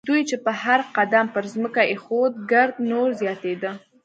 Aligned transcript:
دوی 0.09 0.21
چې 0.29 0.35
به 0.43 0.51
هر 0.63 0.79
قدم 0.95 1.25
پر 1.33 1.43
ځمکه 1.53 1.81
اېښود 1.91 2.33
ګرد 2.51 2.75
نور 2.89 3.09
زیاتېده. 3.21 3.71